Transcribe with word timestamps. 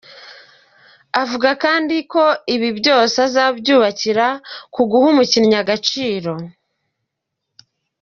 Avuga 1.21 1.49
kandi 1.63 1.95
ko 2.11 2.23
ibi 2.55 2.69
byose 2.79 3.15
azabyubakira 3.27 4.27
ku 4.73 4.81
guha 4.89 5.05
umukinnyi 5.11 5.55
agaciro. 5.63 6.31